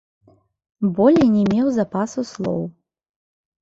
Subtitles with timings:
[1.01, 2.61] Болей не меў запасу слоў.